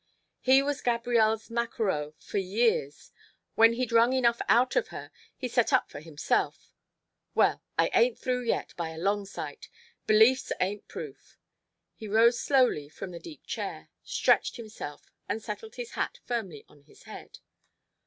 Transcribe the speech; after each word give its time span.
He 0.39 0.63
was 0.63 0.81
Gabrielle's 0.81 1.51
maquereau 1.51 2.15
for 2.17 2.39
years 2.39 3.11
when 3.53 3.73
he'd 3.73 3.91
wrung 3.91 4.13
enough 4.13 4.41
out 4.49 4.75
of 4.75 4.87
her 4.87 5.11
he 5.37 5.47
set 5.47 5.71
up 5.71 5.91
for 5.91 5.99
himself 5.99 6.73
Well, 7.35 7.61
I 7.77 7.91
ain't 7.93 8.17
through 8.17 8.45
yet, 8.45 8.75
by 8.75 8.89
a 8.89 8.97
long 8.97 9.27
sight. 9.27 9.69
Beliefs 10.07 10.51
ain't 10.59 10.87
proof." 10.87 11.37
He 11.93 12.07
rose 12.07 12.39
slowly 12.39 12.89
from 12.89 13.11
the 13.11 13.19
deep 13.19 13.45
chair, 13.45 13.89
stretched 14.01 14.55
himself, 14.57 15.11
and 15.29 15.39
settled 15.39 15.75
his 15.75 15.91
hat 15.91 16.17
firmly 16.25 16.65
on 16.67 16.81
his 16.81 17.03
head. 17.03 17.37